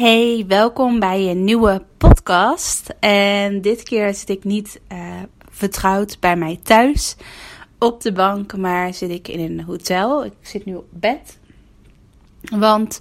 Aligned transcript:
Hey, 0.00 0.44
welkom 0.48 0.98
bij 0.98 1.30
een 1.30 1.44
nieuwe 1.44 1.82
podcast. 1.96 2.94
En 3.00 3.60
dit 3.60 3.82
keer 3.82 4.14
zit 4.14 4.28
ik 4.28 4.44
niet 4.44 4.80
uh, 4.92 4.98
vertrouwd 5.50 6.20
bij 6.20 6.36
mij 6.36 6.60
thuis 6.62 7.16
op 7.78 8.00
de 8.00 8.12
bank, 8.12 8.56
maar 8.56 8.94
zit 8.94 9.10
ik 9.10 9.28
in 9.28 9.40
een 9.40 9.64
hotel. 9.64 10.24
Ik 10.24 10.32
zit 10.40 10.64
nu 10.64 10.74
op 10.74 10.86
bed. 10.90 11.38
Want 12.40 12.98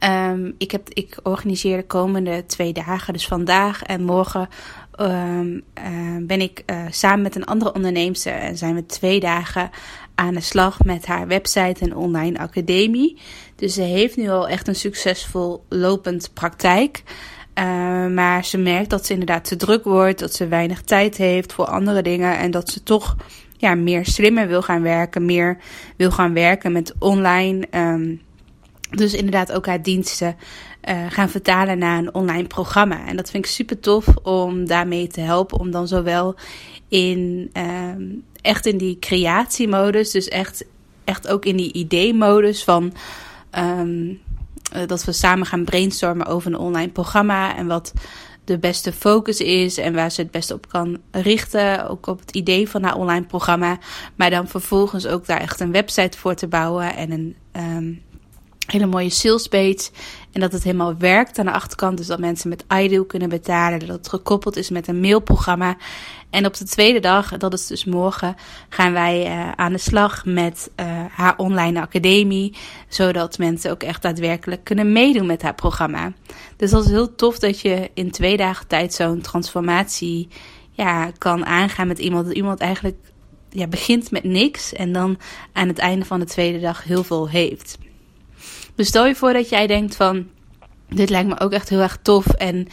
um, 0.00 0.54
ik, 0.58 0.70
heb, 0.70 0.88
ik 0.88 1.18
organiseer 1.22 1.76
de 1.76 1.86
komende 1.86 2.46
twee 2.46 2.72
dagen, 2.72 3.12
dus 3.12 3.26
vandaag 3.26 3.82
en 3.82 4.02
morgen, 4.02 4.48
um, 5.00 5.62
uh, 5.78 6.26
ben 6.26 6.40
ik 6.40 6.62
uh, 6.66 6.84
samen 6.90 7.22
met 7.22 7.36
een 7.36 7.44
andere 7.44 7.74
onderneemster 7.74 8.32
en 8.32 8.56
zijn 8.56 8.74
we 8.74 8.86
twee 8.86 9.20
dagen 9.20 9.70
aan 10.14 10.34
de 10.34 10.40
slag 10.40 10.84
met 10.84 11.06
haar 11.06 11.26
website 11.26 11.80
en 11.80 11.96
online 11.96 12.38
academie. 12.38 13.18
Dus 13.56 13.74
ze 13.74 13.82
heeft 13.82 14.16
nu 14.16 14.28
al 14.28 14.48
echt 14.48 14.68
een 14.68 14.76
succesvol 14.76 15.64
lopend 15.68 16.30
praktijk. 16.34 17.02
Uh, 17.58 17.64
maar 18.06 18.44
ze 18.44 18.58
merkt 18.58 18.90
dat 18.90 19.06
ze 19.06 19.12
inderdaad 19.12 19.44
te 19.44 19.56
druk 19.56 19.84
wordt, 19.84 20.18
dat 20.18 20.34
ze 20.34 20.48
weinig 20.48 20.82
tijd 20.82 21.16
heeft 21.16 21.52
voor 21.52 21.64
andere 21.64 22.02
dingen 22.02 22.38
en 22.38 22.50
dat 22.50 22.70
ze 22.70 22.82
toch 22.82 23.16
ja, 23.56 23.74
meer 23.74 24.06
slimmer 24.06 24.48
wil 24.48 24.62
gaan 24.62 24.82
werken, 24.82 25.24
meer 25.24 25.58
wil 25.96 26.10
gaan 26.10 26.34
werken 26.34 26.72
met 26.72 26.94
online. 26.98 27.66
Um, 27.70 28.20
dus 28.90 29.14
inderdaad 29.14 29.52
ook 29.52 29.66
haar 29.66 29.82
diensten 29.82 30.36
uh, 30.88 31.06
gaan 31.08 31.28
vertalen 31.28 31.78
naar 31.78 31.98
een 31.98 32.14
online 32.14 32.46
programma. 32.46 33.06
En 33.06 33.16
dat 33.16 33.30
vind 33.30 33.44
ik 33.44 33.50
super 33.50 33.80
tof 33.80 34.06
om 34.22 34.66
daarmee 34.66 35.06
te 35.06 35.20
helpen. 35.20 35.58
Om 35.58 35.70
dan 35.70 35.88
zowel 35.88 36.34
in 36.88 37.50
um, 37.56 38.24
echt 38.44 38.66
in 38.66 38.78
die 38.78 38.98
creatiemodus, 38.98 40.10
dus 40.10 40.28
echt, 40.28 40.64
echt 41.04 41.28
ook 41.28 41.44
in 41.44 41.56
die 41.56 41.72
idee-modus 41.72 42.64
van 42.64 42.92
um, 43.58 44.20
dat 44.86 45.04
we 45.04 45.12
samen 45.12 45.46
gaan 45.46 45.64
brainstormen 45.64 46.26
over 46.26 46.52
een 46.52 46.58
online 46.58 46.92
programma 46.92 47.56
en 47.56 47.66
wat 47.66 47.92
de 48.44 48.58
beste 48.58 48.92
focus 48.92 49.40
is 49.40 49.78
en 49.78 49.94
waar 49.94 50.10
ze 50.10 50.20
het 50.20 50.30
beste 50.30 50.54
op 50.54 50.68
kan 50.68 50.98
richten. 51.10 51.88
Ook 51.88 52.06
op 52.06 52.20
het 52.20 52.30
idee 52.36 52.68
van 52.68 52.82
haar 52.82 52.96
online 52.96 53.24
programma. 53.24 53.78
Maar 54.14 54.30
dan 54.30 54.48
vervolgens 54.48 55.06
ook 55.06 55.26
daar 55.26 55.40
echt 55.40 55.60
een 55.60 55.72
website 55.72 56.18
voor 56.18 56.34
te 56.34 56.46
bouwen 56.46 56.96
en 56.96 57.10
een 57.10 57.36
um, 57.52 58.02
hele 58.66 58.86
mooie 58.86 59.10
sales 59.10 59.48
page. 59.48 59.90
En 60.32 60.40
dat 60.40 60.52
het 60.52 60.64
helemaal 60.64 60.96
werkt 60.96 61.38
aan 61.38 61.44
de 61.44 61.52
achterkant. 61.52 61.96
Dus 61.96 62.06
dat 62.06 62.18
mensen 62.18 62.48
met 62.48 62.64
Ideal 62.68 63.04
kunnen 63.04 63.28
betalen. 63.28 63.78
Dat 63.78 63.88
het 63.88 64.08
gekoppeld 64.08 64.56
is 64.56 64.70
met 64.70 64.88
een 64.88 65.00
mailprogramma. 65.00 65.76
En 66.30 66.46
op 66.46 66.54
de 66.56 66.64
tweede 66.64 67.00
dag, 67.00 67.36
dat 67.36 67.52
is 67.52 67.66
dus 67.66 67.84
morgen, 67.84 68.34
gaan 68.68 68.92
wij 68.92 69.26
uh, 69.26 69.52
aan 69.52 69.72
de 69.72 69.78
slag 69.78 70.24
met 70.24 70.70
uh, 70.80 70.86
haar 71.10 71.36
online 71.36 71.80
academie. 71.80 72.56
Zodat 72.88 73.38
mensen 73.38 73.70
ook 73.70 73.82
echt 73.82 74.02
daadwerkelijk 74.02 74.64
kunnen 74.64 74.92
meedoen 74.92 75.26
met 75.26 75.42
haar 75.42 75.54
programma. 75.54 76.12
Dus 76.56 76.70
dat 76.70 76.84
is 76.84 76.90
heel 76.90 77.14
tof 77.14 77.38
dat 77.38 77.60
je 77.60 77.90
in 77.94 78.10
twee 78.10 78.36
dagen 78.36 78.66
tijd 78.66 78.94
zo'n 78.94 79.20
transformatie 79.20 80.28
ja, 80.70 81.10
kan 81.18 81.46
aangaan 81.46 81.86
met 81.86 81.98
iemand. 81.98 82.26
Dat 82.26 82.34
iemand 82.34 82.60
eigenlijk 82.60 82.96
ja, 83.50 83.66
begint 83.66 84.10
met 84.10 84.24
niks 84.24 84.72
en 84.72 84.92
dan 84.92 85.18
aan 85.52 85.68
het 85.68 85.78
einde 85.78 86.04
van 86.04 86.20
de 86.20 86.26
tweede 86.26 86.60
dag 86.60 86.84
heel 86.84 87.04
veel 87.04 87.28
heeft. 87.28 87.78
Dus 88.74 88.90
je 88.90 89.14
voor 89.14 89.32
dat 89.32 89.48
jij 89.48 89.66
denkt 89.66 89.96
van, 89.96 90.26
dit 90.88 91.10
lijkt 91.10 91.28
me 91.28 91.40
ook 91.40 91.52
echt 91.52 91.68
heel 91.68 91.80
erg 91.80 91.98
tof 92.02 92.26
en 92.26 92.68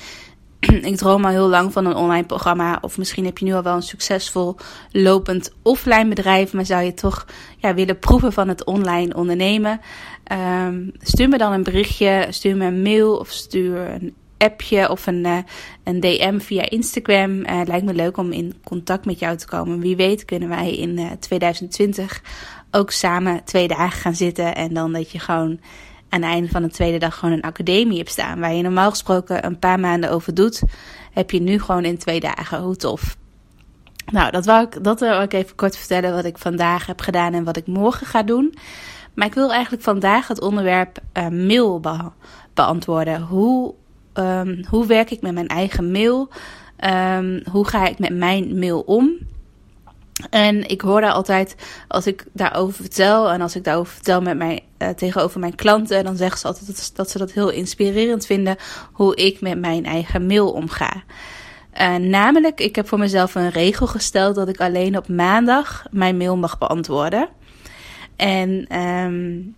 ik 0.91 0.97
droom 0.97 1.25
al 1.25 1.31
heel 1.31 1.49
lang 1.49 1.73
van 1.73 1.85
een 1.85 1.95
online 1.95 2.25
programma. 2.25 2.77
Of 2.81 2.97
misschien 2.97 3.25
heb 3.25 3.37
je 3.37 3.45
nu 3.45 3.53
al 3.53 3.63
wel 3.63 3.75
een 3.75 3.81
succesvol 3.81 4.55
lopend 4.91 5.53
offline 5.61 6.07
bedrijf, 6.07 6.53
maar 6.53 6.65
zou 6.65 6.83
je 6.83 6.93
toch 6.93 7.25
ja, 7.57 7.73
willen 7.73 7.99
proeven 7.99 8.33
van 8.33 8.47
het 8.47 8.63
online 8.63 9.15
ondernemen. 9.15 9.81
Um, 10.65 10.91
stuur 10.99 11.29
me 11.29 11.37
dan 11.37 11.51
een 11.51 11.63
berichtje, 11.63 12.27
stuur 12.29 12.57
me 12.57 12.65
een 12.65 12.81
mail 12.81 13.15
of 13.15 13.29
stuur 13.29 13.89
een 13.89 14.13
appje 14.37 14.89
of 14.89 15.07
een, 15.07 15.25
uh, 15.25 15.37
een 15.83 15.99
DM 15.99 16.39
via 16.39 16.69
Instagram. 16.69 17.31
Uh, 17.31 17.59
het 17.59 17.67
lijkt 17.67 17.85
me 17.85 17.93
leuk 17.93 18.17
om 18.17 18.31
in 18.31 18.53
contact 18.63 19.05
met 19.05 19.19
jou 19.19 19.37
te 19.37 19.47
komen. 19.47 19.79
Wie 19.79 19.95
weet 19.95 20.25
kunnen 20.25 20.49
wij 20.49 20.75
in 20.75 20.99
uh, 20.99 21.11
2020 21.19 22.21
ook 22.71 22.91
samen 22.91 23.43
twee 23.43 23.67
dagen 23.67 24.01
gaan 24.01 24.15
zitten 24.15 24.55
en 24.55 24.73
dan 24.73 24.93
dat 24.93 25.11
je 25.11 25.19
gewoon 25.19 25.59
aan 26.11 26.21
het 26.21 26.31
einde 26.31 26.49
van 26.49 26.61
de 26.61 26.69
tweede 26.69 26.97
dag 26.97 27.17
gewoon 27.17 27.33
een 27.33 27.41
academie 27.41 27.97
hebt 27.97 28.09
staan. 28.09 28.39
Waar 28.39 28.53
je 28.53 28.61
normaal 28.61 28.89
gesproken 28.89 29.45
een 29.45 29.59
paar 29.59 29.79
maanden 29.79 30.11
over 30.11 30.33
doet, 30.33 30.63
heb 31.11 31.31
je 31.31 31.41
nu 31.41 31.59
gewoon 31.59 31.85
in 31.85 31.97
twee 31.97 32.19
dagen. 32.19 32.61
Hoe 32.61 32.75
tof. 32.75 33.17
Nou, 34.11 34.31
dat 34.31 34.45
wou 34.45 34.65
ik, 34.65 34.83
dat 34.83 34.99
wil 34.99 35.21
ik 35.21 35.33
even 35.33 35.55
kort 35.55 35.77
vertellen 35.77 36.13
wat 36.13 36.25
ik 36.25 36.37
vandaag 36.37 36.85
heb 36.85 37.01
gedaan 37.01 37.33
en 37.33 37.43
wat 37.43 37.57
ik 37.57 37.67
morgen 37.67 38.07
ga 38.07 38.23
doen. 38.23 38.55
Maar 39.13 39.27
ik 39.27 39.33
wil 39.33 39.51
eigenlijk 39.51 39.83
vandaag 39.83 40.27
het 40.27 40.41
onderwerp 40.41 40.97
uh, 41.17 41.27
mail 41.27 41.79
be 41.79 41.97
beantwoorden. 42.53 43.21
Hoe, 43.21 43.73
um, 44.13 44.65
hoe 44.69 44.85
werk 44.85 45.11
ik 45.11 45.21
met 45.21 45.33
mijn 45.33 45.47
eigen 45.47 45.91
mail? 45.91 46.29
Um, 47.17 47.43
hoe 47.51 47.67
ga 47.67 47.87
ik 47.87 47.99
met 47.99 48.13
mijn 48.13 48.59
mail 48.59 48.79
om? 48.79 49.17
En 50.29 50.69
ik 50.69 50.81
hoor 50.81 51.01
daar 51.01 51.11
altijd, 51.11 51.55
als 51.87 52.07
ik 52.07 52.25
daarover 52.33 52.73
vertel 52.73 53.31
en 53.31 53.41
als 53.41 53.55
ik 53.55 53.63
daarover 53.63 53.93
vertel 53.93 54.21
met 54.21 54.37
mij, 54.37 54.63
uh, 54.77 54.89
tegenover 54.89 55.39
mijn 55.39 55.55
klanten, 55.55 56.03
dan 56.03 56.15
zeggen 56.15 56.39
ze 56.39 56.47
altijd 56.47 56.95
dat, 56.95 57.09
ze 57.09 57.17
dat 57.17 57.31
heel 57.31 57.49
inspirerend 57.49 58.25
vinden 58.25 58.55
hoe 58.91 59.15
ik 59.15 59.41
met 59.41 59.59
mijn 59.59 59.85
eigen 59.85 60.25
mail 60.25 60.51
omga. 60.51 61.03
Uh, 61.81 61.95
namelijk, 61.95 62.59
ik 62.59 62.75
heb 62.75 62.87
voor 62.87 62.99
mezelf 62.99 63.35
een 63.35 63.49
regel 63.49 63.87
gesteld 63.87 64.35
dat 64.35 64.47
ik 64.47 64.59
alleen 64.59 64.97
op 64.97 65.07
maandag 65.07 65.85
mijn 65.91 66.17
mail 66.17 66.37
mag 66.37 66.57
beantwoorden. 66.57 67.29
En 68.15 68.79
um, 68.79 69.55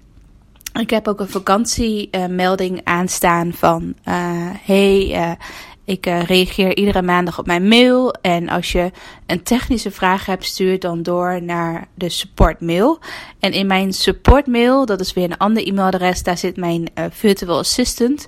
ik 0.79 0.89
heb 0.89 1.07
ook 1.07 1.19
een 1.19 1.29
vakantiemelding 1.29 2.81
aanstaan 2.83 3.53
van: 3.53 3.83
uh, 3.83 4.49
hey, 4.63 5.37
ik 5.85 6.07
uh, 6.07 6.23
reageer 6.23 6.77
iedere 6.77 7.01
maandag 7.01 7.39
op 7.39 7.45
mijn 7.45 7.67
mail. 7.67 8.13
En 8.21 8.49
als 8.49 8.71
je 8.71 8.91
een 9.25 9.43
technische 9.43 9.91
vraag 9.91 10.25
hebt, 10.25 10.45
stuur 10.45 10.79
dan 10.79 11.03
door 11.03 11.41
naar 11.41 11.87
de 11.93 12.09
support 12.09 12.61
mail. 12.61 12.99
En 13.39 13.51
in 13.51 13.67
mijn 13.67 13.93
support 13.93 14.47
mail, 14.47 14.85
dat 14.85 14.99
is 14.99 15.13
weer 15.13 15.23
een 15.23 15.37
ander 15.37 15.67
e-mailadres, 15.67 16.23
daar 16.23 16.37
zit 16.37 16.57
mijn 16.57 16.89
uh, 16.95 17.05
virtual 17.09 17.57
assistant. 17.57 18.25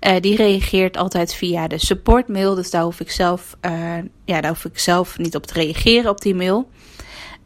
Uh, 0.00 0.20
die 0.20 0.36
reageert 0.36 0.96
altijd 0.96 1.34
via 1.34 1.68
de 1.68 1.78
support 1.78 2.28
mail. 2.28 2.54
Dus 2.54 2.70
daar 2.70 2.82
hoef 2.82 3.00
ik 3.00 3.10
zelf, 3.10 3.56
ja, 4.24 4.40
daar 4.40 4.50
hoef 4.50 4.64
ik 4.64 4.78
zelf 4.78 5.18
niet 5.18 5.36
op 5.36 5.46
te 5.46 5.54
reageren 5.54 6.10
op 6.10 6.20
die 6.20 6.34
mail. 6.34 6.68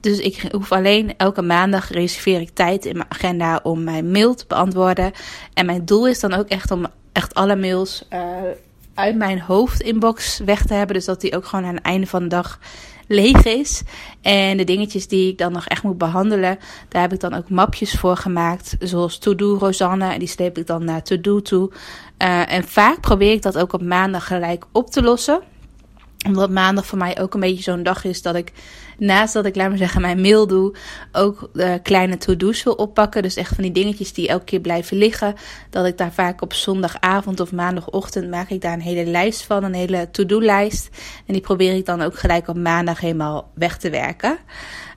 Dus 0.00 0.18
ik 0.18 0.48
hoef 0.52 0.72
alleen 0.72 1.16
elke 1.16 1.42
maandag 1.42 1.90
reserveer 1.90 2.40
ik 2.40 2.50
tijd 2.50 2.84
in 2.84 2.96
mijn 2.96 3.10
agenda 3.10 3.60
om 3.62 3.84
mijn 3.84 4.10
mail 4.10 4.34
te 4.34 4.44
beantwoorden. 4.48 5.12
En 5.54 5.66
mijn 5.66 5.84
doel 5.84 6.08
is 6.08 6.20
dan 6.20 6.34
ook 6.34 6.48
echt 6.48 6.70
om 6.70 6.86
echt 7.12 7.34
alle 7.34 7.56
mails 7.56 8.08
uit 9.00 9.16
mijn 9.16 9.40
hoofdinbox 9.40 10.38
weg 10.44 10.66
te 10.66 10.74
hebben. 10.74 10.96
Dus 10.96 11.04
dat 11.04 11.20
die 11.20 11.36
ook 11.36 11.44
gewoon 11.44 11.64
aan 11.64 11.74
het 11.74 11.84
einde 11.84 12.06
van 12.06 12.22
de 12.22 12.28
dag 12.28 12.58
leeg 13.08 13.44
is. 13.44 13.82
En 14.20 14.56
de 14.56 14.64
dingetjes 14.64 15.08
die 15.08 15.30
ik 15.30 15.38
dan 15.38 15.52
nog 15.52 15.66
echt 15.66 15.82
moet 15.82 15.98
behandelen, 15.98 16.58
daar 16.88 17.02
heb 17.02 17.12
ik 17.12 17.20
dan 17.20 17.34
ook 17.34 17.48
mapjes 17.48 17.92
voor 17.92 18.16
gemaakt. 18.16 18.76
Zoals 18.78 19.18
To-Do 19.18 19.56
Rosanne. 19.56 20.12
En 20.12 20.18
die 20.18 20.28
sleep 20.28 20.58
ik 20.58 20.66
dan 20.66 20.84
naar 20.84 21.02
To-Do 21.02 21.40
toe. 21.40 21.70
Uh, 22.22 22.52
en 22.52 22.64
vaak 22.64 23.00
probeer 23.00 23.32
ik 23.32 23.42
dat 23.42 23.58
ook 23.58 23.72
op 23.72 23.82
maandag 23.82 24.26
gelijk 24.26 24.64
op 24.72 24.90
te 24.90 25.02
lossen 25.02 25.42
omdat 26.26 26.50
maandag 26.50 26.86
voor 26.86 26.98
mij 26.98 27.20
ook 27.20 27.34
een 27.34 27.40
beetje 27.40 27.62
zo'n 27.62 27.82
dag 27.82 28.04
is 28.04 28.22
dat 28.22 28.34
ik, 28.34 28.52
naast 28.98 29.32
dat 29.32 29.46
ik, 29.46 29.56
laat 29.56 29.68
maar 29.68 29.78
zeggen, 29.78 30.00
mijn 30.00 30.20
mail 30.20 30.46
doe, 30.46 30.76
ook 31.12 31.50
uh, 31.52 31.74
kleine 31.82 32.16
to-do's 32.16 32.62
wil 32.62 32.72
oppakken. 32.72 33.22
Dus 33.22 33.36
echt 33.36 33.54
van 33.54 33.64
die 33.64 33.72
dingetjes 33.72 34.12
die 34.12 34.28
elke 34.28 34.44
keer 34.44 34.60
blijven 34.60 34.96
liggen. 34.96 35.34
Dat 35.70 35.86
ik 35.86 35.98
daar 35.98 36.12
vaak 36.12 36.42
op 36.42 36.52
zondagavond 36.52 37.40
of 37.40 37.52
maandagochtend 37.52 38.30
maak 38.30 38.50
ik 38.50 38.60
daar 38.60 38.72
een 38.72 38.80
hele 38.80 39.04
lijst 39.04 39.42
van, 39.42 39.64
een 39.64 39.74
hele 39.74 40.08
to-do-lijst. 40.10 40.88
En 41.26 41.32
die 41.32 41.42
probeer 41.42 41.74
ik 41.74 41.86
dan 41.86 42.02
ook 42.02 42.18
gelijk 42.18 42.48
op 42.48 42.56
maandag 42.56 43.00
helemaal 43.00 43.50
weg 43.54 43.78
te 43.78 43.90
werken. 43.90 44.38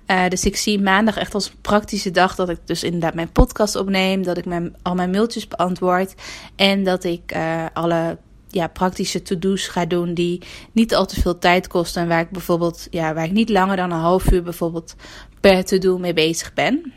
Uh, 0.07 0.27
dus 0.27 0.45
ik 0.45 0.55
zie 0.55 0.81
maandag 0.81 1.17
echt 1.17 1.33
als 1.33 1.47
een 1.47 1.61
praktische 1.61 2.11
dag 2.11 2.35
dat 2.35 2.49
ik 2.49 2.59
dus 2.65 2.83
inderdaad 2.83 3.13
mijn 3.13 3.31
podcast 3.31 3.75
opneem, 3.75 4.23
dat 4.23 4.37
ik 4.37 4.45
mijn, 4.45 4.75
al 4.81 4.95
mijn 4.95 5.09
mailtjes 5.09 5.47
beantwoord 5.47 6.13
en 6.55 6.83
dat 6.83 7.03
ik 7.03 7.35
uh, 7.35 7.65
alle 7.73 8.17
ja, 8.53 8.67
praktische 8.67 9.21
to-do's 9.21 9.67
ga 9.67 9.85
doen 9.85 10.13
die 10.13 10.41
niet 10.71 10.95
al 10.95 11.05
te 11.05 11.21
veel 11.21 11.39
tijd 11.39 11.67
kosten. 11.67 12.01
En 12.01 12.07
waar 12.07 12.21
ik 12.21 12.29
bijvoorbeeld, 12.29 12.87
ja, 12.89 13.13
waar 13.13 13.25
ik 13.25 13.31
niet 13.31 13.49
langer 13.49 13.75
dan 13.75 13.91
een 13.91 13.99
half 13.99 14.31
uur 14.31 14.43
bijvoorbeeld 14.43 14.95
per 15.39 15.65
to-do 15.65 15.97
mee 15.97 16.13
bezig 16.13 16.53
ben. 16.53 16.93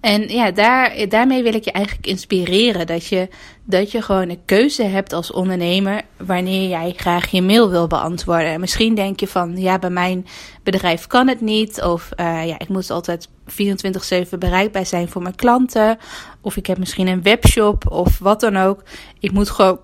En 0.00 0.28
ja, 0.28 0.50
daar, 0.50 1.08
daarmee 1.08 1.42
wil 1.42 1.54
ik 1.54 1.64
je 1.64 1.72
eigenlijk 1.72 2.06
inspireren. 2.06 2.86
Dat 2.86 3.06
je, 3.06 3.28
dat 3.64 3.90
je 3.90 4.02
gewoon 4.02 4.28
een 4.28 4.44
keuze 4.44 4.82
hebt 4.82 5.12
als 5.12 5.32
ondernemer 5.32 6.02
wanneer 6.16 6.68
jij 6.68 6.92
graag 6.96 7.30
je 7.30 7.42
mail 7.42 7.70
wil 7.70 7.86
beantwoorden. 7.86 8.60
misschien 8.60 8.94
denk 8.94 9.20
je 9.20 9.26
van, 9.26 9.56
ja, 9.56 9.78
bij 9.78 9.90
mijn 9.90 10.26
bedrijf 10.62 11.06
kan 11.06 11.28
het 11.28 11.40
niet. 11.40 11.82
Of 11.82 12.08
uh, 12.16 12.46
ja, 12.46 12.58
ik 12.58 12.68
moet 12.68 12.90
altijd 12.90 13.28
24-7 13.28 14.38
bereikbaar 14.38 14.86
zijn 14.86 15.08
voor 15.08 15.22
mijn 15.22 15.34
klanten. 15.36 15.98
Of 16.40 16.56
ik 16.56 16.66
heb 16.66 16.78
misschien 16.78 17.06
een 17.06 17.22
webshop 17.22 17.90
of 17.90 18.18
wat 18.18 18.40
dan 18.40 18.56
ook. 18.56 18.82
Ik 19.18 19.32
moet 19.32 19.50
gewoon 19.50 19.80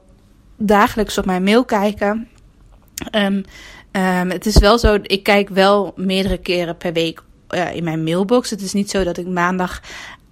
dagelijks 0.56 1.18
op 1.18 1.24
mijn 1.24 1.42
mail 1.42 1.64
kijken. 1.64 2.28
Um, 3.14 3.44
um, 3.92 4.30
het 4.30 4.46
is 4.46 4.58
wel 4.58 4.78
zo, 4.78 4.98
ik 5.02 5.22
kijk 5.22 5.48
wel 5.48 5.92
meerdere 5.96 6.38
keren 6.38 6.76
per 6.76 6.92
week 6.92 7.22
uh, 7.50 7.74
in 7.74 7.84
mijn 7.84 8.04
mailbox. 8.04 8.50
Het 8.50 8.60
is 8.60 8.72
niet 8.72 8.90
zo 8.90 9.04
dat 9.04 9.16
ik 9.16 9.26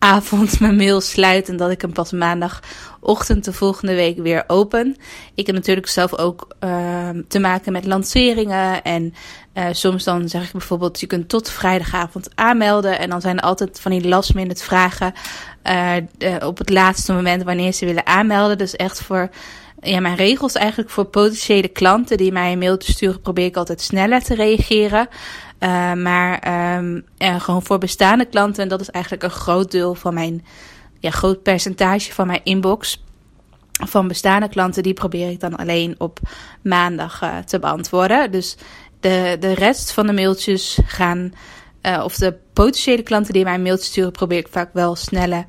maandagavond 0.05 0.61
mijn 0.61 0.77
mail 0.77 1.01
sluit 1.01 1.49
en 1.49 1.57
dat 1.57 1.71
ik 1.71 1.81
hem 1.81 1.93
pas 1.93 2.13
maandagochtend 2.13 3.45
de 3.45 3.53
volgende 3.53 3.95
week 3.95 4.19
weer 4.19 4.45
open. 4.47 4.97
Ik 5.35 5.47
heb 5.47 5.55
natuurlijk 5.55 5.89
zelf 5.89 6.19
ook 6.19 6.49
uh, 6.65 7.09
te 7.29 7.39
maken 7.39 7.73
met 7.73 7.85
lanceringen 7.85 8.83
en 8.83 9.15
uh, 9.55 9.67
soms 9.73 10.05
dan 10.05 10.29
zeg 10.29 10.45
ik 10.45 10.53
bijvoorbeeld 10.53 11.01
je 11.01 11.07
kunt 11.07 11.29
tot 11.29 11.51
vrijdagavond 11.51 12.29
aanmelden 12.35 12.99
en 12.99 13.11
dan 13.11 13.21
zijn 13.21 13.37
er 13.39 13.45
altijd 13.45 13.81
van 13.81 13.91
die 13.91 14.09
last 14.09 14.35
minute 14.35 14.65
vragen 14.65 15.13
uh, 16.19 16.47
op 16.47 16.59
het 16.59 16.71
laatste 16.71 17.13
moment 17.13 17.43
wanneer 17.43 17.73
ze 17.73 17.87
willen 17.87 18.07
aanmelden. 18.07 18.59
Dus 18.59 18.77
echt 18.77 19.03
voor 19.03 19.31
ja, 19.81 20.01
mijn 20.01 20.17
regels 20.17 20.55
eigenlijk 20.55 20.91
voor 20.91 21.05
potentiële 21.05 21.69
klanten 21.69 22.17
die 22.17 22.33
mij 22.33 22.53
een 22.53 22.59
mailtje 22.59 22.93
sturen, 22.93 23.21
probeer 23.21 23.47
ik 23.47 23.57
altijd 23.57 23.81
sneller 23.81 24.23
te 24.23 24.35
reageren. 24.35 25.09
Uh, 25.65 25.93
maar 25.93 26.33
um, 26.79 27.05
ja, 27.17 27.39
gewoon 27.39 27.63
voor 27.63 27.79
bestaande 27.79 28.25
klanten, 28.25 28.63
en 28.63 28.69
dat 28.69 28.81
is 28.81 28.91
eigenlijk 28.91 29.25
een 29.25 29.31
groot 29.31 29.71
deel 29.71 29.95
van 29.95 30.15
mijn, 30.15 30.45
ja, 31.01 31.11
groot 31.11 31.43
percentage 31.43 32.13
van 32.13 32.27
mijn 32.27 32.41
inbox. 32.45 33.03
Van 33.87 34.09
bestaande 34.09 34.49
klanten, 34.49 34.83
die 34.83 34.95
probeer 34.95 35.31
ik 35.31 35.41
dan 35.41 35.57
alleen 35.57 35.95
op 35.99 36.19
maandag 36.63 37.23
uh, 37.23 37.39
te 37.39 37.59
beantwoorden. 37.59 38.31
Dus 38.31 38.57
de, 39.01 39.37
de 39.41 39.53
rest 39.55 39.93
van 39.93 40.07
de 40.07 40.13
mailtjes 40.13 40.79
gaan, 40.87 41.33
of 42.03 42.17
de 42.17 42.35
potentiële 42.53 43.03
klanten 43.03 43.33
die 43.33 43.45
mij 43.45 43.55
een 43.55 43.63
mailtje 43.63 43.87
sturen, 43.87 44.13
probeer 44.13 44.39
ik 44.39 44.49
vaak 44.51 44.71
wel 44.73 44.97
sneller 44.97 45.45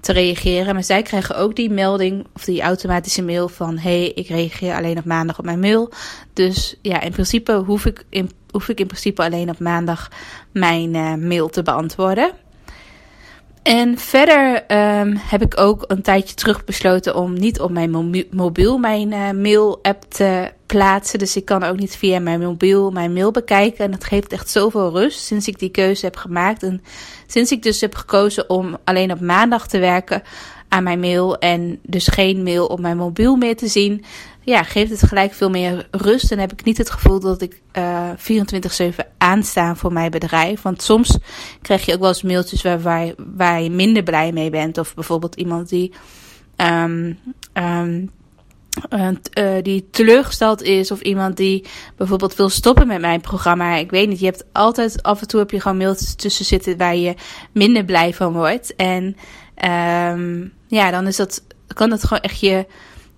te 0.00 0.12
reageren. 0.12 0.74
Maar 0.74 0.84
zij 0.84 1.02
krijgen 1.02 1.36
ook 1.36 1.56
die 1.56 1.70
melding 1.70 2.26
of 2.34 2.44
die 2.44 2.62
automatische 2.62 3.22
mail 3.22 3.48
van: 3.48 3.78
hey, 3.78 4.08
ik 4.08 4.28
reageer 4.28 4.74
alleen 4.74 4.98
op 4.98 5.04
maandag 5.04 5.38
op 5.38 5.44
mijn 5.44 5.60
mail. 5.60 5.92
Dus 6.32 6.76
ja, 6.82 7.00
in 7.00 7.12
principe 7.12 7.52
hoef 7.52 7.86
ik 7.86 8.04
in, 8.08 8.30
hoef 8.52 8.68
ik 8.68 8.80
in 8.80 8.86
principe 8.86 9.22
alleen 9.22 9.50
op 9.50 9.58
maandag 9.58 10.08
mijn 10.52 10.94
uh, 10.94 11.14
mail 11.14 11.48
te 11.48 11.62
beantwoorden. 11.62 12.32
En 13.62 13.98
verder 13.98 14.54
um, 15.00 15.16
heb 15.16 15.42
ik 15.42 15.60
ook 15.60 15.84
een 15.86 16.02
tijdje 16.02 16.34
terug 16.34 16.64
besloten 16.64 17.14
om 17.16 17.32
niet 17.32 17.60
op 17.60 17.70
mijn 17.70 17.90
mobiel 18.30 18.78
mijn 18.78 19.12
uh, 19.12 19.30
mail-app 19.30 20.04
te 20.08 20.52
plaatsen. 20.66 21.18
Dus 21.18 21.36
ik 21.36 21.44
kan 21.44 21.62
ook 21.62 21.78
niet 21.78 21.96
via 21.96 22.20
mijn 22.20 22.40
mobiel 22.40 22.90
mijn 22.90 23.12
mail 23.12 23.30
bekijken. 23.30 23.84
En 23.84 23.90
dat 23.90 24.04
geeft 24.04 24.32
echt 24.32 24.50
zoveel 24.50 24.90
rust 24.90 25.20
sinds 25.20 25.48
ik 25.48 25.58
die 25.58 25.70
keuze 25.70 26.04
heb 26.04 26.16
gemaakt. 26.16 26.62
En 26.62 26.82
sinds 27.26 27.52
ik 27.52 27.62
dus 27.62 27.80
heb 27.80 27.94
gekozen 27.94 28.50
om 28.50 28.76
alleen 28.84 29.12
op 29.12 29.20
maandag 29.20 29.68
te 29.68 29.78
werken 29.78 30.22
aan 30.68 30.82
mijn 30.82 31.00
mail 31.00 31.38
en 31.38 31.78
dus 31.82 32.06
geen 32.06 32.42
mail 32.42 32.66
op 32.66 32.80
mijn 32.80 32.96
mobiel 32.96 33.36
meer 33.36 33.56
te 33.56 33.68
zien, 33.68 34.04
ja, 34.40 34.62
geeft 34.62 34.90
het 34.90 35.08
gelijk 35.08 35.32
veel 35.32 35.50
meer 35.50 35.88
rust. 35.90 36.32
En 36.32 36.38
heb 36.38 36.52
ik 36.52 36.64
niet 36.64 36.78
het 36.78 36.90
gevoel 36.90 37.20
dat 37.20 37.42
ik 37.42 37.60
uh, 37.78 38.10
eh, 38.10 38.92
24-7 38.92 38.96
aansta 39.18 39.74
voor 39.74 39.92
mijn 39.92 40.10
bedrijf. 40.10 40.62
Want 40.62 40.82
soms 40.82 41.18
krijg 41.62 41.84
je 41.84 41.94
ook 41.94 42.00
wel 42.00 42.08
eens 42.08 42.22
mailtjes 42.22 42.62
waar, 42.62 42.80
waar, 42.80 43.12
waar 43.16 43.62
je 43.62 43.70
minder 43.70 44.02
blij 44.02 44.32
mee 44.32 44.50
bent. 44.50 44.78
Of 44.78 44.94
bijvoorbeeld 44.94 45.34
iemand 45.34 45.68
die. 45.68 45.92
Um, 46.56 47.18
um, 47.54 48.10
uh, 49.38 49.62
die 49.62 49.88
teleurgesteld 49.90 50.62
is 50.62 50.90
of 50.90 51.00
iemand 51.00 51.36
die 51.36 51.64
bijvoorbeeld 51.96 52.34
wil 52.34 52.48
stoppen 52.48 52.86
met 52.86 53.00
mijn 53.00 53.20
programma. 53.20 53.74
Ik 53.74 53.90
weet 53.90 54.08
niet, 54.08 54.18
je 54.18 54.24
hebt 54.24 54.44
altijd 54.52 55.02
af 55.02 55.20
en 55.20 55.28
toe 55.28 55.40
heb 55.40 55.50
je 55.50 55.60
gewoon 55.60 55.76
mailtjes 55.76 56.14
tussen 56.14 56.44
zitten 56.44 56.76
waar 56.76 56.96
je 56.96 57.14
minder 57.52 57.84
blij 57.84 58.14
van 58.14 58.32
wordt. 58.32 58.76
En 58.76 59.16
um, 60.14 60.52
ja, 60.66 60.90
dan 60.90 61.06
is 61.06 61.16
dat, 61.16 61.42
kan 61.66 61.90
dat 61.90 62.04
gewoon 62.04 62.22
echt 62.22 62.40
je 62.40 62.66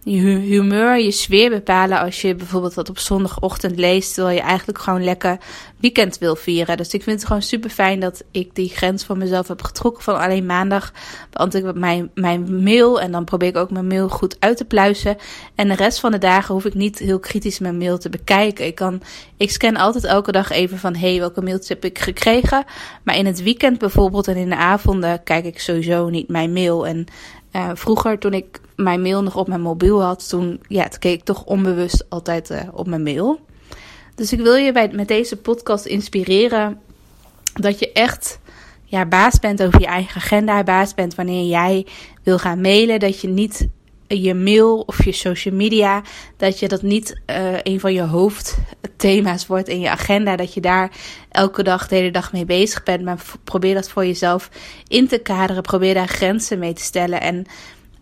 je 0.05 0.21
humeur, 0.21 1.01
je 1.01 1.11
sfeer 1.11 1.51
bepalen 1.51 1.99
als 1.99 2.21
je 2.21 2.35
bijvoorbeeld 2.35 2.75
wat 2.75 2.89
op 2.89 2.99
zondagochtend 2.99 3.79
leest, 3.79 4.15
terwijl 4.15 4.37
je 4.37 4.43
eigenlijk 4.43 4.79
gewoon 4.79 5.05
lekker 5.05 5.39
weekend 5.77 6.19
wil 6.19 6.37
vieren. 6.37 6.77
Dus 6.77 6.95
ik 6.95 7.03
vind 7.03 7.17
het 7.17 7.27
gewoon 7.27 7.43
super 7.43 7.71
fijn 7.71 8.01
dat 8.01 8.25
ik 8.31 8.55
die 8.55 8.69
grens 8.69 9.05
voor 9.05 9.17
mezelf 9.17 9.49
heb 9.49 9.63
getrokken 9.63 10.03
van 10.03 10.19
alleen 10.19 10.47
maandag 10.47 10.93
beantwoord 11.31 11.65
ik 11.65 11.75
mijn, 11.75 12.11
mijn 12.15 12.63
mail 12.63 13.01
en 13.01 13.13
dan 13.13 13.25
probeer 13.25 13.49
ik 13.49 13.57
ook 13.57 13.71
mijn 13.71 13.87
mail 13.87 14.09
goed 14.09 14.37
uit 14.39 14.57
te 14.57 14.65
pluizen. 14.65 15.17
En 15.55 15.69
de 15.69 15.75
rest 15.75 16.01
van 16.01 16.11
de 16.11 16.19
dagen 16.19 16.55
hoef 16.55 16.65
ik 16.65 16.75
niet 16.75 16.99
heel 16.99 17.19
kritisch 17.19 17.59
mijn 17.59 17.79
mail 17.79 17.99
te 17.99 18.09
bekijken. 18.09 18.67
Ik 18.67 18.75
kan, 18.75 19.03
ik 19.37 19.51
scan 19.51 19.77
altijd 19.77 20.05
elke 20.05 20.33
dag 20.33 20.51
even 20.51 20.79
van, 20.79 20.97
hey, 20.97 21.19
welke 21.19 21.43
mailtjes 21.43 21.69
heb 21.69 21.85
ik 21.85 21.99
gekregen? 21.99 22.65
Maar 23.03 23.17
in 23.17 23.27
het 23.27 23.43
weekend 23.43 23.79
bijvoorbeeld 23.79 24.29
en 24.29 24.37
in 24.37 24.49
de 24.49 24.57
avonden 24.57 25.23
kijk 25.23 25.45
ik 25.45 25.61
sowieso 25.61 26.09
niet 26.09 26.29
mijn 26.29 26.53
mail 26.53 26.87
en 26.87 27.07
uh, 27.53 27.71
vroeger, 27.75 28.19
toen 28.19 28.33
ik 28.33 28.61
mijn 28.83 29.03
mail 29.03 29.23
nog 29.23 29.37
op 29.37 29.49
mijn 29.49 29.61
mobiel 29.61 30.03
had, 30.03 30.29
toen, 30.29 30.61
ja, 30.69 30.89
toen 30.89 30.99
keek 30.99 31.19
ik 31.19 31.25
toch 31.25 31.45
onbewust 31.45 32.05
altijd 32.09 32.51
uh, 32.51 32.61
op 32.73 32.87
mijn 32.87 33.03
mail. 33.03 33.41
Dus 34.15 34.33
ik 34.33 34.41
wil 34.41 34.55
je 34.55 34.73
bij, 34.73 34.89
met 34.93 35.09
deze 35.09 35.37
podcast 35.37 35.85
inspireren 35.87 36.81
dat 37.55 37.79
je 37.79 37.93
echt 37.93 38.39
ja, 38.85 39.07
baas 39.07 39.39
bent 39.39 39.63
over 39.63 39.81
je 39.81 39.87
eigen 39.87 40.17
agenda, 40.17 40.63
baas 40.63 40.95
bent 40.95 41.15
wanneer 41.15 41.49
jij 41.49 41.87
wil 42.23 42.39
gaan 42.39 42.61
mailen, 42.61 43.01
dat 43.01 43.21
je 43.21 43.29
niet 43.29 43.69
je 44.21 44.35
mail 44.35 44.81
of 44.81 45.05
je 45.05 45.13
social 45.13 45.55
media, 45.55 46.03
dat 46.37 46.59
je 46.59 46.69
dat 46.69 46.83
niet 46.83 47.21
uh, 47.27 47.59
een 47.63 47.81
van 47.81 47.93
je 47.93 48.03
hoofdthema's 48.03 49.47
wordt 49.47 49.69
in 49.69 49.81
je 49.81 49.91
agenda. 49.91 50.37
Dat 50.37 50.55
je 50.55 50.61
daar 50.61 50.91
elke 51.29 51.63
dag, 51.63 51.89
de 51.89 51.95
hele 51.97 52.11
dag 52.11 52.33
mee 52.33 52.45
bezig 52.45 52.83
bent. 52.83 53.05
Maar 53.05 53.23
probeer 53.45 53.75
dat 53.75 53.89
voor 53.89 54.07
jezelf 54.07 54.51
in 54.89 55.09
te 55.09 55.19
kaderen. 55.19 55.63
Probeer 55.63 55.95
daar 55.95 56.09
grenzen 56.09 56.59
mee 56.59 56.73
te 56.73 56.83
stellen. 56.83 57.21
En 57.21 57.47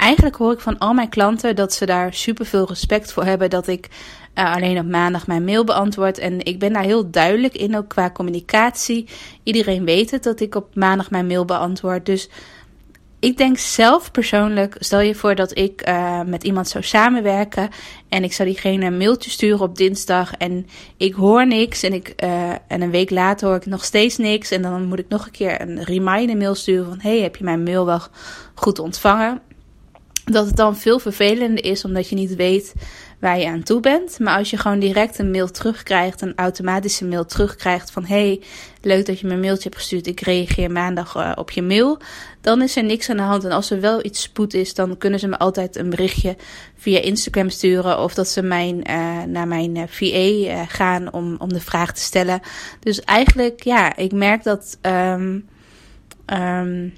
eigenlijk 0.00 0.36
hoor 0.36 0.52
ik 0.52 0.60
van 0.60 0.78
al 0.78 0.92
mijn 0.92 1.08
klanten 1.08 1.56
dat 1.56 1.72
ze 1.72 1.86
daar 1.86 2.14
super 2.14 2.46
veel 2.46 2.66
respect 2.66 3.12
voor 3.12 3.24
hebben. 3.24 3.50
Dat 3.50 3.66
ik 3.66 3.88
uh, 4.34 4.54
alleen 4.54 4.78
op 4.78 4.86
maandag 4.86 5.26
mijn 5.26 5.44
mail 5.44 5.64
beantwoord. 5.64 6.18
En 6.18 6.44
ik 6.44 6.58
ben 6.58 6.72
daar 6.72 6.82
heel 6.82 7.10
duidelijk 7.10 7.56
in, 7.56 7.76
ook 7.76 7.88
qua 7.88 8.10
communicatie. 8.10 9.08
Iedereen 9.42 9.84
weet 9.84 10.10
het 10.10 10.22
dat 10.22 10.40
ik 10.40 10.54
op 10.54 10.74
maandag 10.74 11.10
mijn 11.10 11.26
mail 11.26 11.44
beantwoord. 11.44 12.06
Dus 12.06 12.28
ik 13.20 13.36
denk 13.36 13.58
zelf 13.58 14.10
persoonlijk, 14.10 14.76
stel 14.78 15.00
je 15.00 15.14
voor 15.14 15.34
dat 15.34 15.58
ik 15.58 15.88
uh, 15.88 16.22
met 16.22 16.44
iemand 16.44 16.68
zou 16.68 16.84
samenwerken 16.84 17.68
en 18.08 18.24
ik 18.24 18.32
zou 18.32 18.48
diegene 18.48 18.86
een 18.86 18.96
mailtje 18.96 19.30
sturen 19.30 19.60
op 19.60 19.76
dinsdag 19.76 20.34
en 20.34 20.66
ik 20.96 21.14
hoor 21.14 21.46
niks 21.46 21.82
en, 21.82 21.92
ik, 21.92 22.14
uh, 22.24 22.50
en 22.50 22.82
een 22.82 22.90
week 22.90 23.10
later 23.10 23.48
hoor 23.48 23.56
ik 23.56 23.66
nog 23.66 23.84
steeds 23.84 24.16
niks 24.16 24.50
en 24.50 24.62
dan 24.62 24.84
moet 24.84 24.98
ik 24.98 25.08
nog 25.08 25.24
een 25.24 25.30
keer 25.30 25.60
een 25.60 25.82
reminder 25.82 26.36
mail 26.36 26.54
sturen 26.54 26.84
van 26.84 27.00
hey, 27.00 27.20
heb 27.20 27.36
je 27.36 27.44
mijn 27.44 27.62
mail 27.62 27.86
wel 27.86 28.00
goed 28.54 28.78
ontvangen? 28.78 29.40
Dat 30.24 30.46
het 30.46 30.56
dan 30.56 30.76
veel 30.76 30.98
vervelender 30.98 31.64
is 31.64 31.84
omdat 31.84 32.08
je 32.08 32.14
niet 32.14 32.34
weet 32.34 32.74
waar 33.20 33.38
je 33.38 33.48
aan 33.48 33.62
toe 33.62 33.80
bent. 33.80 34.18
Maar 34.18 34.38
als 34.38 34.50
je 34.50 34.56
gewoon 34.56 34.78
direct 34.78 35.18
een 35.18 35.30
mail 35.30 35.50
terugkrijgt, 35.50 36.20
een 36.20 36.36
automatische 36.36 37.04
mail 37.04 37.24
terugkrijgt 37.24 37.90
van 37.90 38.04
hey, 38.04 38.40
leuk 38.82 39.06
dat 39.06 39.20
je 39.20 39.26
me 39.26 39.32
een 39.32 39.40
mailtje 39.40 39.62
hebt 39.62 39.76
gestuurd, 39.80 40.06
ik 40.06 40.20
reageer 40.20 40.70
maandag 40.70 41.16
uh, 41.16 41.32
op 41.34 41.50
je 41.50 41.62
mail, 41.62 41.98
dan 42.40 42.62
is 42.62 42.76
er 42.76 42.84
niks 42.84 43.10
aan 43.10 43.16
de 43.16 43.22
hand. 43.22 43.44
En 43.44 43.50
als 43.50 43.70
er 43.70 43.80
wel 43.80 44.04
iets 44.04 44.22
spoed 44.22 44.54
is, 44.54 44.74
dan 44.74 44.98
kunnen 44.98 45.18
ze 45.18 45.28
me 45.28 45.38
altijd 45.38 45.76
een 45.76 45.90
berichtje 45.90 46.36
via 46.76 47.00
Instagram 47.00 47.48
sturen 47.48 47.98
of 47.98 48.14
dat 48.14 48.28
ze 48.28 48.42
mijn, 48.42 48.76
uh, 48.90 49.22
naar 49.22 49.48
mijn 49.48 49.76
uh, 49.76 49.82
eh, 49.82 49.88
VA 49.88 50.64
gaan 50.64 51.12
om, 51.12 51.36
om 51.38 51.52
de 51.52 51.60
vraag 51.60 51.92
te 51.92 52.00
stellen. 52.00 52.40
Dus 52.80 53.00
eigenlijk, 53.00 53.62
ja, 53.62 53.96
ik 53.96 54.12
merk 54.12 54.42
dat. 54.42 54.78
Um, 54.82 55.48
um, 56.26 56.92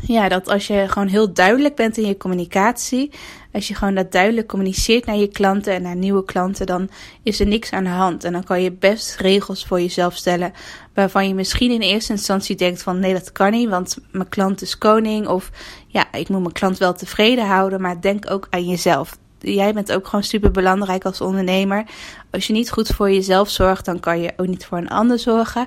ja, 0.00 0.28
dat 0.28 0.48
als 0.48 0.66
je 0.66 0.84
gewoon 0.88 1.08
heel 1.08 1.32
duidelijk 1.32 1.74
bent 1.74 1.96
in 1.96 2.06
je 2.06 2.16
communicatie, 2.16 3.10
als 3.52 3.68
je 3.68 3.74
gewoon 3.74 3.94
dat 3.94 4.12
duidelijk 4.12 4.48
communiceert 4.48 5.06
naar 5.06 5.16
je 5.16 5.28
klanten 5.28 5.72
en 5.72 5.82
naar 5.82 5.96
nieuwe 5.96 6.24
klanten, 6.24 6.66
dan 6.66 6.88
is 7.22 7.40
er 7.40 7.46
niks 7.46 7.70
aan 7.70 7.84
de 7.84 7.90
hand. 7.90 8.24
En 8.24 8.32
dan 8.32 8.44
kan 8.44 8.62
je 8.62 8.72
best 8.72 9.16
regels 9.16 9.66
voor 9.66 9.80
jezelf 9.80 10.14
stellen 10.14 10.52
waarvan 10.94 11.28
je 11.28 11.34
misschien 11.34 11.70
in 11.70 11.80
eerste 11.80 12.12
instantie 12.12 12.56
denkt 12.56 12.82
van 12.82 12.98
nee, 12.98 13.12
dat 13.12 13.32
kan 13.32 13.50
niet, 13.50 13.68
want 13.68 13.96
mijn 14.12 14.28
klant 14.28 14.62
is 14.62 14.78
koning. 14.78 15.26
Of 15.26 15.50
ja, 15.86 16.12
ik 16.12 16.28
moet 16.28 16.40
mijn 16.40 16.52
klant 16.52 16.78
wel 16.78 16.94
tevreden 16.94 17.46
houden, 17.46 17.80
maar 17.80 18.00
denk 18.00 18.30
ook 18.30 18.46
aan 18.50 18.66
jezelf. 18.66 19.18
Jij 19.38 19.72
bent 19.72 19.92
ook 19.92 20.06
gewoon 20.06 20.24
super 20.24 20.50
belangrijk 20.50 21.04
als 21.04 21.20
ondernemer. 21.20 21.84
Als 22.30 22.46
je 22.46 22.52
niet 22.52 22.70
goed 22.70 22.88
voor 22.88 23.10
jezelf 23.10 23.50
zorgt, 23.50 23.84
dan 23.84 24.00
kan 24.00 24.20
je 24.20 24.32
ook 24.36 24.46
niet 24.46 24.66
voor 24.66 24.78
een 24.78 24.88
ander 24.88 25.18
zorgen. 25.18 25.66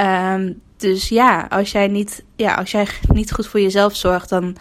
Um, 0.00 0.60
dus 0.76 1.08
ja, 1.08 1.46
als 1.48 1.72
jij 1.72 1.88
niet, 1.88 2.24
ja, 2.36 2.54
als 2.54 2.70
jij 2.70 2.86
niet 3.12 3.32
goed 3.32 3.46
voor 3.46 3.60
jezelf 3.60 3.96
zorgt, 3.96 4.28
dan 4.28 4.56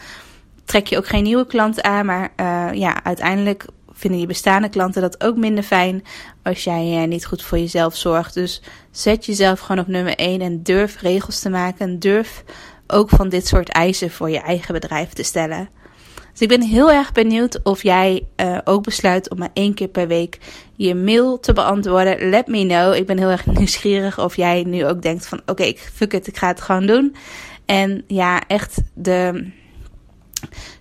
trek 0.65 0.87
je 0.87 0.97
ook 0.97 1.07
geen 1.07 1.23
nieuwe 1.23 1.47
klanten 1.47 1.83
aan. 1.83 2.05
Maar 2.05 2.31
uh, 2.39 2.69
ja, 2.73 3.03
uiteindelijk 3.03 3.65
vinden 3.91 4.19
je 4.19 4.25
bestaande 4.25 4.69
klanten 4.69 5.01
dat 5.01 5.23
ook 5.23 5.37
minder 5.37 5.63
fijn 5.63 6.03
als 6.43 6.63
jij 6.63 7.01
uh, 7.01 7.07
niet 7.07 7.25
goed 7.25 7.43
voor 7.43 7.57
jezelf 7.57 7.95
zorgt. 7.95 8.33
Dus 8.33 8.61
zet 8.91 9.25
jezelf 9.25 9.59
gewoon 9.59 9.81
op 9.81 9.87
nummer 9.87 10.15
1 10.15 10.41
en 10.41 10.63
durf 10.63 11.01
regels 11.01 11.39
te 11.39 11.49
maken. 11.49 11.79
En 11.79 11.99
durf 11.99 12.43
ook 12.87 13.09
van 13.09 13.29
dit 13.29 13.47
soort 13.47 13.69
eisen 13.69 14.11
voor 14.11 14.29
je 14.29 14.39
eigen 14.39 14.73
bedrijf 14.73 15.09
te 15.09 15.23
stellen. 15.23 15.69
Dus 16.37 16.47
ik 16.47 16.59
ben 16.59 16.67
heel 16.67 16.91
erg 16.91 17.11
benieuwd 17.11 17.59
of 17.63 17.83
jij 17.83 18.27
uh, 18.41 18.57
ook 18.63 18.83
besluit 18.83 19.29
om 19.29 19.37
maar 19.37 19.49
één 19.53 19.73
keer 19.73 19.87
per 19.87 20.07
week 20.07 20.37
je 20.75 20.95
mail 20.95 21.39
te 21.39 21.53
beantwoorden. 21.53 22.29
Let 22.29 22.47
me 22.47 22.65
know. 22.65 22.93
Ik 22.93 23.05
ben 23.05 23.17
heel 23.17 23.29
erg 23.29 23.45
nieuwsgierig 23.57 24.19
of 24.19 24.35
jij 24.35 24.63
nu 24.63 24.85
ook 24.85 25.01
denkt 25.01 25.27
van 25.27 25.39
oké, 25.39 25.51
okay, 25.51 25.77
fuck 25.93 26.13
it, 26.13 26.27
ik 26.27 26.37
ga 26.37 26.47
het 26.47 26.61
gewoon 26.61 26.85
doen. 26.85 27.15
En 27.65 28.03
ja, 28.07 28.41
echt 28.47 28.81
de 28.93 29.51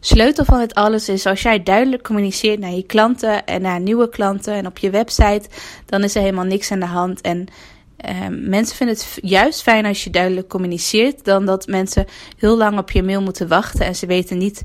sleutel 0.00 0.44
van 0.44 0.60
het 0.60 0.75
alles 0.75 1.08
is 1.08 1.26
als 1.26 1.42
jij 1.42 1.62
duidelijk 1.62 2.02
communiceert 2.02 2.58
naar 2.58 2.72
je 2.72 2.86
klanten 2.86 3.44
en 3.44 3.62
naar 3.62 3.80
nieuwe 3.80 4.08
klanten 4.08 4.54
en 4.54 4.66
op 4.66 4.78
je 4.78 4.90
website, 4.90 5.48
dan 5.86 6.04
is 6.04 6.14
er 6.14 6.22
helemaal 6.22 6.44
niks 6.44 6.70
aan 6.70 6.80
de 6.80 6.86
hand. 6.86 7.20
En 7.20 7.46
uh, 8.08 8.26
mensen 8.30 8.76
vinden 8.76 8.96
het 8.96 9.18
juist 9.22 9.62
fijn 9.62 9.86
als 9.86 10.04
je 10.04 10.10
duidelijk 10.10 10.48
communiceert, 10.48 11.25
dan 11.25 11.46
dat 11.46 11.66
mensen 11.66 12.06
heel 12.38 12.56
lang 12.56 12.78
op 12.78 12.90
je 12.90 13.02
mail 13.02 13.22
moeten 13.22 13.48
wachten 13.48 13.86
en 13.86 13.96
ze 13.96 14.06
weten 14.06 14.38
niet. 14.38 14.62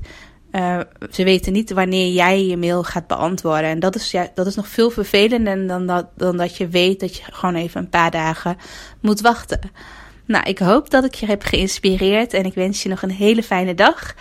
Uh, 0.52 0.80
ze 1.10 1.24
weten 1.24 1.52
niet 1.52 1.72
wanneer 1.72 2.12
jij 2.12 2.46
je 2.46 2.56
mail 2.56 2.82
gaat 2.82 3.06
beantwoorden. 3.06 3.70
En 3.70 3.80
dat 3.80 3.94
is, 3.94 4.14
dat 4.34 4.46
is 4.46 4.54
nog 4.54 4.68
veel 4.68 4.90
vervelender 4.90 5.66
dan 5.66 5.86
dat, 5.86 6.06
dan 6.16 6.36
dat 6.36 6.56
je 6.56 6.68
weet 6.68 7.00
dat 7.00 7.16
je 7.16 7.22
gewoon 7.30 7.54
even 7.54 7.80
een 7.80 7.88
paar 7.88 8.10
dagen 8.10 8.56
moet 9.00 9.20
wachten. 9.20 9.60
Nou, 10.26 10.44
ik 10.44 10.58
hoop 10.58 10.90
dat 10.90 11.04
ik 11.04 11.14
je 11.14 11.26
heb 11.26 11.42
geïnspireerd 11.42 12.34
en 12.34 12.44
ik 12.44 12.54
wens 12.54 12.82
je 12.82 12.88
nog 12.88 13.02
een 13.02 13.10
hele 13.10 13.42
fijne 13.42 13.74
dag. 13.74 14.14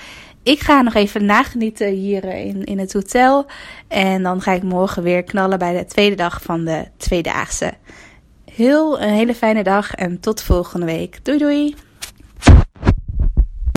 Ik 0.43 0.59
ga 0.59 0.81
nog 0.81 0.93
even 0.93 1.25
nagenieten 1.25 1.87
hier 1.87 2.23
in, 2.23 2.63
in 2.63 2.79
het 2.79 2.93
hotel. 2.93 3.45
En 3.87 4.23
dan 4.23 4.41
ga 4.41 4.51
ik 4.51 4.63
morgen 4.63 5.03
weer 5.03 5.23
knallen 5.23 5.59
bij 5.59 5.77
de 5.77 5.85
tweede 5.85 6.15
dag 6.15 6.41
van 6.41 6.65
de 6.65 6.85
tweedaagse. 6.97 7.73
Heel 8.51 9.01
een 9.01 9.13
hele 9.13 9.35
fijne 9.35 9.63
dag 9.63 9.93
en 9.93 10.19
tot 10.19 10.41
volgende 10.41 10.85
week. 10.85 11.25
Doei 11.25 11.37
doei! 11.37 11.75